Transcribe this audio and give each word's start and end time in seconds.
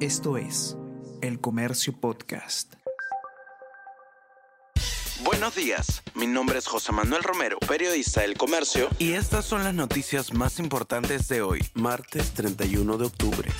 Esto 0.00 0.36
es 0.36 0.76
El 1.22 1.40
Comercio 1.40 1.98
Podcast. 1.98 2.74
Buenos 5.24 5.54
días, 5.54 6.02
mi 6.14 6.26
nombre 6.26 6.58
es 6.58 6.66
José 6.66 6.92
Manuel 6.92 7.22
Romero, 7.22 7.58
periodista 7.60 8.20
del 8.20 8.36
Comercio, 8.36 8.90
y 8.98 9.12
estas 9.12 9.46
son 9.46 9.64
las 9.64 9.72
noticias 9.72 10.34
más 10.34 10.58
importantes 10.58 11.28
de 11.28 11.40
hoy, 11.40 11.64
martes 11.72 12.34
31 12.34 12.98
de 12.98 13.06
octubre. 13.06 13.50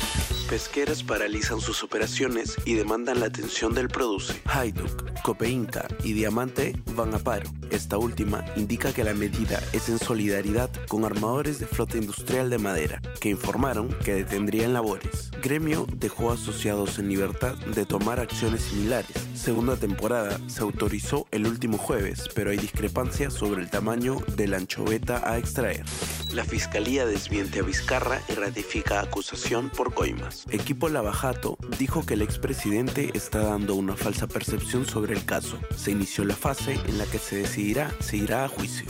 Pesqueras 0.49 1.03
paralizan 1.03 1.61
sus 1.61 1.83
operaciones 1.83 2.57
y 2.65 2.75
demandan 2.75 3.19
la 3.19 3.27
atención 3.27 3.75
del 3.75 3.89
Produce. 3.89 4.41
Hajduk, 4.45 5.21
Copeinca 5.23 5.89
y 6.05 6.13
Diamante 6.13 6.81
van 6.95 7.13
a 7.15 7.19
paro. 7.19 7.51
Esta 7.71 7.99
última 7.99 8.45
indica 8.55 8.93
que 8.93 9.03
la 9.03 9.13
medida 9.13 9.61
es 9.73 9.89
en 9.89 9.99
solidaridad 9.99 10.71
con 10.87 11.05
armadores 11.05 11.59
de 11.59 11.67
flota 11.67 11.99
industrial 11.99 12.49
de 12.49 12.59
madera, 12.59 13.03
que 13.21 13.29
informaron 13.29 13.89
que 14.05 14.15
detendrían 14.15 14.73
labores. 14.73 15.33
Gremio 15.43 15.85
dejó 15.97 16.31
asociados 16.31 17.01
en 17.01 17.09
libertad 17.09 17.57
de 17.75 17.85
tomar 17.85 18.21
acciones 18.21 18.63
similares. 18.63 19.17
Segunda 19.35 19.77
temporada 19.77 20.39
se 20.47 20.63
autorizó 20.63 21.27
el 21.33 21.47
último 21.47 21.77
jueves, 21.77 22.29
pero 22.37 22.51
hay 22.51 22.57
discrepancias 22.57 23.35
sobre 23.35 23.63
el 23.63 23.69
tamaño 23.69 24.19
de 24.37 24.47
la 24.47 24.59
anchoveta 24.59 25.29
a 25.29 25.39
extraer. 25.39 25.85
La 26.33 26.45
fiscalía 26.45 27.05
desmiente 27.05 27.61
a 27.61 27.63
Vizcarra 27.63 28.21
y 28.29 28.35
ratifica 28.35 29.01
acusación 29.01 29.71
por 29.71 29.93
coimas. 29.95 30.36
Equipo 30.51 30.89
Lavajato 30.89 31.57
dijo 31.79 32.05
que 32.05 32.15
el 32.15 32.23
expresidente 32.23 33.11
está 33.15 33.41
dando 33.41 33.75
una 33.75 33.97
falsa 33.97 34.27
percepción 34.27 34.87
sobre 34.87 35.15
el 35.15 35.25
caso. 35.25 35.59
Se 35.77 35.91
inició 35.91 36.25
la 36.25 36.35
fase 36.35 36.79
en 36.87 36.99
la 36.99 37.07
que 37.07 37.19
se 37.19 37.37
decidirá 37.37 37.91
si 38.01 38.19
irá 38.19 38.45
a 38.45 38.49
juicio. 38.49 38.87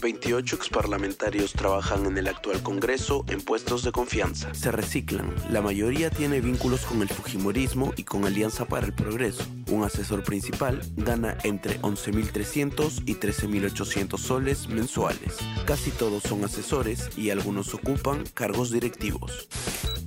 28 0.00 0.56
exparlamentarios 0.56 1.52
trabajan 1.52 2.06
en 2.06 2.18
el 2.18 2.28
actual 2.28 2.62
Congreso 2.62 3.24
en 3.28 3.40
puestos 3.40 3.82
de 3.82 3.92
confianza. 3.92 4.54
Se 4.54 4.70
reciclan. 4.70 5.34
La 5.50 5.60
mayoría 5.60 6.10
tiene 6.10 6.40
vínculos 6.40 6.82
con 6.82 7.02
el 7.02 7.08
Fujimorismo 7.08 7.92
y 7.96 8.04
con 8.04 8.24
Alianza 8.24 8.64
para 8.64 8.86
el 8.86 8.92
Progreso. 8.92 9.44
Un 9.70 9.84
asesor 9.84 10.22
principal 10.22 10.80
gana 10.96 11.36
entre 11.44 11.80
11.300 11.82 13.02
y 13.04 13.16
13.800 13.16 14.18
soles 14.18 14.68
mensuales. 14.68 15.36
Casi 15.66 15.90
todos 15.90 16.22
son 16.22 16.44
asesores 16.44 17.10
y 17.18 17.30
algunos 17.30 17.74
ocupan 17.74 18.24
cargos 18.34 18.70
directivos. 18.70 19.48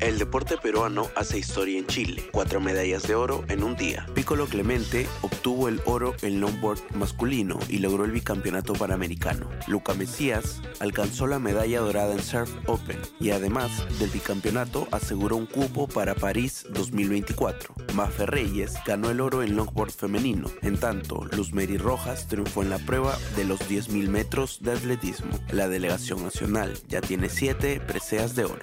El 0.01 0.17
deporte 0.17 0.57
peruano 0.57 1.09
hace 1.15 1.37
historia 1.37 1.77
en 1.77 1.85
Chile, 1.85 2.27
cuatro 2.31 2.59
medallas 2.59 3.03
de 3.03 3.13
oro 3.13 3.45
en 3.49 3.61
un 3.61 3.75
día. 3.75 4.07
Piccolo 4.15 4.47
Clemente 4.47 5.07
obtuvo 5.21 5.67
el 5.67 5.79
oro 5.85 6.15
en 6.23 6.41
longboard 6.41 6.79
masculino 6.95 7.59
y 7.69 7.77
logró 7.77 8.05
el 8.05 8.11
bicampeonato 8.11 8.73
panamericano. 8.73 9.47
Luca 9.67 9.93
Mesías 9.93 10.59
alcanzó 10.79 11.27
la 11.27 11.37
medalla 11.37 11.81
dorada 11.81 12.13
en 12.13 12.23
Surf 12.23 12.49
Open 12.65 12.97
y 13.19 13.29
además 13.29 13.69
del 13.99 14.09
bicampeonato 14.09 14.87
aseguró 14.91 15.37
un 15.37 15.45
cupo 15.45 15.87
para 15.87 16.15
París 16.15 16.65
2024. 16.71 17.75
Mafe 17.93 18.25
Reyes 18.25 18.73
ganó 18.87 19.11
el 19.11 19.21
oro 19.21 19.43
en 19.43 19.50
longboard 19.55 19.91
femenino. 19.91 20.49
En 20.61 20.77
tanto, 20.77 21.25
Luz 21.35 21.53
Mary 21.53 21.77
Rojas 21.77 22.27
triunfó 22.27 22.63
en 22.63 22.69
la 22.69 22.79
prueba 22.79 23.17
de 23.35 23.45
los 23.45 23.59
10.000 23.61 24.07
metros 24.07 24.59
de 24.61 24.71
atletismo. 24.71 25.31
La 25.51 25.67
delegación 25.67 26.23
nacional 26.23 26.77
ya 26.87 27.01
tiene 27.01 27.29
siete 27.29 27.79
preseas 27.79 28.35
de 28.35 28.45
oro. 28.45 28.61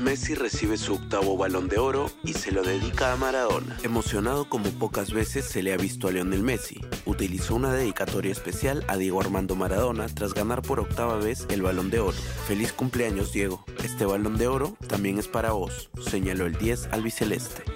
Messi 0.00 0.34
recibe 0.34 0.76
su 0.76 0.94
octavo 0.94 1.36
balón 1.36 1.68
de 1.68 1.78
oro 1.78 2.10
y 2.22 2.34
se 2.34 2.52
lo 2.52 2.62
dedica 2.62 3.12
a 3.12 3.16
Maradona. 3.16 3.78
Emocionado 3.82 4.48
como 4.48 4.70
pocas 4.70 5.10
veces 5.12 5.46
se 5.46 5.62
le 5.62 5.72
ha 5.72 5.78
visto 5.78 6.08
a 6.08 6.12
Lionel 6.12 6.42
Messi, 6.42 6.80
utilizó 7.06 7.54
una 7.54 7.72
dedicatoria 7.72 8.30
especial 8.30 8.84
a 8.88 8.96
Diego 8.98 9.20
Armando 9.20 9.56
Maradona 9.56 10.06
tras 10.08 10.34
ganar 10.34 10.60
por 10.60 10.80
octava 10.80 11.16
vez 11.16 11.46
el 11.48 11.62
balón 11.62 11.90
de 11.90 12.00
oro. 12.00 12.16
Feliz 12.46 12.72
cumpleaños 12.72 13.32
Diego, 13.32 13.64
este 13.82 14.04
balón 14.04 14.36
de 14.36 14.48
oro 14.48 14.76
también 14.86 15.18
es 15.18 15.28
para 15.28 15.52
vos, 15.52 15.88
señaló 15.98 16.44
el 16.44 16.58
10 16.58 16.88
albiceleste. 16.92 17.75